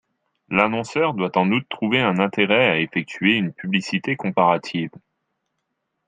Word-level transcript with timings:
L’annonceur 0.49 1.13
doit 1.13 1.37
en 1.37 1.51
outre 1.51 1.67
trouver 1.69 2.01
un 2.01 2.17
intérêt 2.17 2.65
à 2.71 2.79
effectuer 2.79 3.35
une 3.37 3.53
publicité 3.53 4.15
comparative. 4.15 4.89